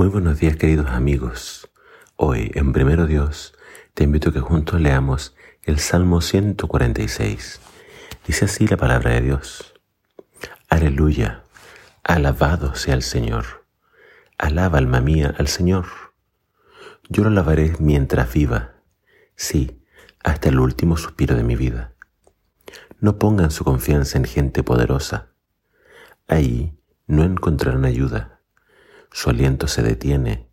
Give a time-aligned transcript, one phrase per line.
[0.00, 1.70] Muy buenos días queridos amigos.
[2.16, 3.52] Hoy en Primero Dios
[3.92, 7.60] te invito a que juntos leamos el Salmo 146.
[8.26, 9.74] Dice así la palabra de Dios.
[10.70, 11.42] Aleluya,
[12.02, 13.66] alabado sea el Señor.
[14.38, 15.84] Alaba alma mía al Señor.
[17.10, 18.76] Yo lo alabaré mientras viva,
[19.36, 19.82] sí,
[20.24, 21.92] hasta el último suspiro de mi vida.
[23.00, 25.34] No pongan su confianza en gente poderosa.
[26.26, 26.74] Ahí
[27.06, 28.39] no encontrarán ayuda
[29.12, 30.48] su aliento se detiene,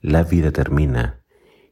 [0.00, 1.22] la vida termina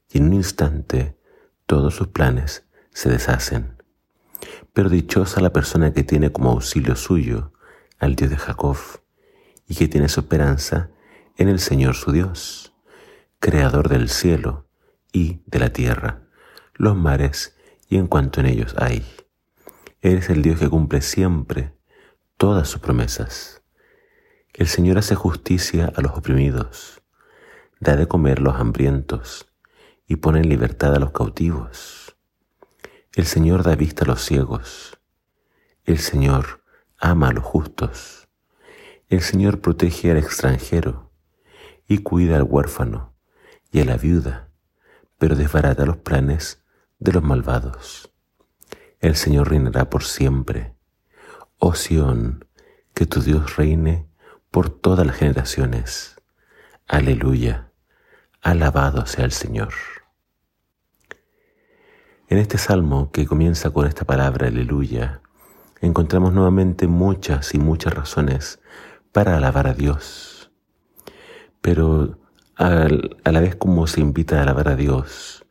[0.09, 1.19] y en un instante
[1.67, 3.83] todos sus planes se deshacen.
[4.73, 7.53] Pero dichosa la persona que tiene como auxilio suyo
[7.99, 8.77] al Dios de Jacob
[9.67, 10.91] y que tiene su esperanza
[11.37, 12.75] en el Señor su Dios,
[13.39, 14.69] creador del cielo
[15.13, 16.23] y de la tierra,
[16.75, 17.57] los mares
[17.89, 19.05] y en cuanto en ellos hay.
[20.01, 21.75] Eres el Dios que cumple siempre
[22.37, 23.62] todas sus promesas.
[24.55, 27.01] El Señor hace justicia a los oprimidos,
[27.81, 29.51] da de comer los hambrientos
[30.07, 32.19] y pone en libertad a los cautivos.
[33.15, 35.01] El Señor da vista a los ciegos.
[35.85, 36.63] El Señor
[36.99, 38.29] ama a los justos.
[39.09, 41.11] El Señor protege al extranjero
[41.89, 43.15] y cuida al huérfano
[43.71, 44.51] y a la viuda,
[45.17, 46.63] pero desbarata los planes
[46.99, 48.13] de los malvados.
[49.01, 50.75] El Señor reinará por siempre.
[51.57, 52.45] Oh Sión,
[52.93, 54.12] que tu Dios reine
[54.53, 56.21] por todas las generaciones.
[56.87, 57.73] Aleluya,
[58.43, 59.73] alabado sea el Señor.
[62.29, 65.23] En este salmo que comienza con esta palabra, aleluya,
[65.81, 68.61] encontramos nuevamente muchas y muchas razones
[69.11, 70.51] para alabar a Dios.
[71.63, 72.19] Pero
[72.57, 72.89] a
[73.33, 75.47] la vez como se invita a alabar a Dios,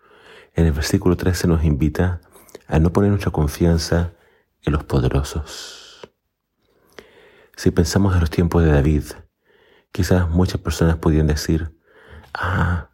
[0.54, 2.22] en el versículo 13 nos invita
[2.68, 4.14] a no poner nuestra confianza
[4.62, 5.81] en los poderosos
[7.62, 9.04] si pensamos en los tiempos de David,
[9.92, 11.78] quizás muchas personas podrían decir,
[12.34, 12.90] ah,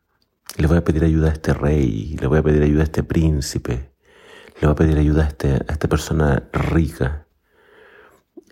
[0.57, 3.01] le voy a pedir ayuda a este rey, le voy a pedir ayuda a este
[3.01, 3.93] príncipe,
[4.59, 7.27] le voy a pedir ayuda a, este, a esta persona rica.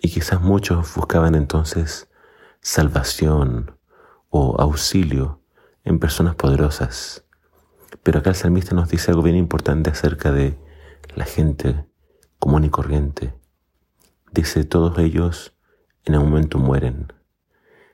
[0.00, 2.08] Y quizás muchos buscaban entonces
[2.62, 3.78] salvación
[4.30, 5.42] o auxilio
[5.84, 7.26] en personas poderosas.
[8.02, 10.58] Pero acá el salmista nos dice algo bien importante acerca de
[11.14, 11.84] la gente
[12.38, 13.34] común y corriente.
[14.32, 15.55] Dice, todos ellos
[16.06, 17.12] en un momento mueren,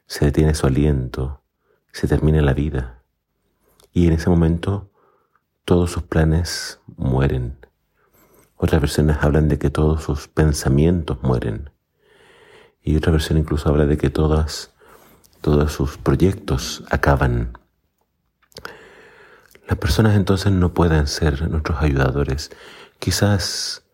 [0.06, 1.42] se detiene su aliento,
[1.92, 3.02] se termina la vida
[3.92, 4.90] y en ese momento
[5.64, 7.58] todos sus planes mueren.
[8.56, 11.70] Otras versiones hablan de que todos sus pensamientos mueren
[12.82, 14.72] y otra versión incluso habla de que todas,
[15.40, 17.58] todos sus proyectos acaban.
[19.68, 22.50] Las personas entonces no pueden ser nuestros ayudadores,
[22.98, 23.84] quizás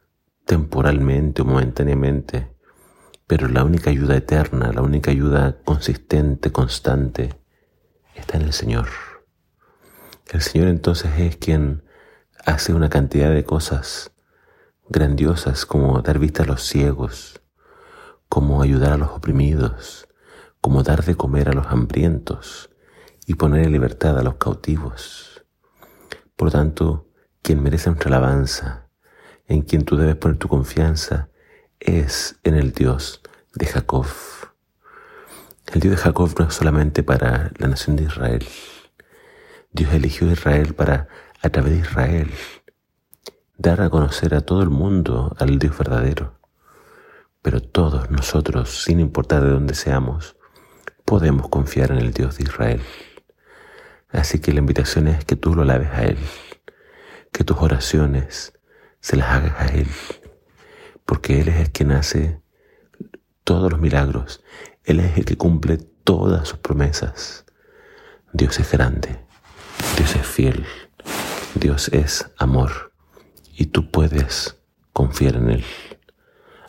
[0.44, 2.57] temporalmente o momentáneamente,
[3.28, 7.38] pero la única ayuda eterna, la única ayuda consistente, constante,
[8.16, 8.88] está en el Señor.
[10.32, 11.84] El Señor entonces es quien
[12.46, 14.12] hace una cantidad de cosas
[14.88, 17.42] grandiosas como dar vista a los ciegos,
[18.30, 20.08] como ayudar a los oprimidos,
[20.62, 22.70] como dar de comer a los hambrientos
[23.26, 25.44] y poner en libertad a los cautivos.
[26.34, 27.10] Por lo tanto,
[27.42, 28.88] quien merece nuestra alabanza,
[29.46, 31.28] en quien tú debes poner tu confianza,
[31.80, 33.22] es en el Dios
[33.54, 34.06] de Jacob.
[35.72, 38.46] El Dios de Jacob no es solamente para la nación de Israel.
[39.72, 41.08] Dios eligió a Israel para,
[41.42, 42.30] a través de Israel,
[43.56, 46.38] dar a conocer a todo el mundo al Dios verdadero.
[47.42, 50.36] Pero todos nosotros, sin importar de dónde seamos,
[51.04, 52.82] podemos confiar en el Dios de Israel.
[54.10, 56.18] Así que la invitación es que tú lo laves a Él,
[57.30, 58.54] que tus oraciones
[59.00, 59.88] se las hagas a Él,
[61.08, 62.42] porque Él es el quien hace
[63.42, 64.44] todos los milagros.
[64.84, 67.46] Él es el que cumple todas sus promesas.
[68.34, 69.18] Dios es grande,
[69.96, 70.66] Dios es fiel,
[71.54, 72.92] Dios es amor
[73.56, 74.58] y tú puedes
[74.92, 75.64] confiar en Él.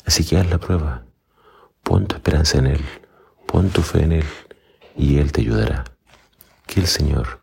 [0.06, 1.04] Así que haz la prueba,
[1.84, 2.86] pon tu esperanza en Él,
[3.46, 4.26] pon tu fe en Él
[4.96, 5.84] y Él te ayudará.
[6.66, 7.42] Que el Señor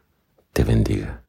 [0.54, 1.25] te bendiga.